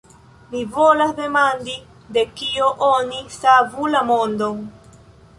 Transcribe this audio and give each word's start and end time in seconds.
Mi 0.51 0.61
volas 0.75 1.11
demandi, 1.17 1.75
de 2.17 2.23
kio 2.39 2.69
oni 2.87 3.19
savu 3.35 3.85
la 3.97 4.01
mondon. 4.09 4.57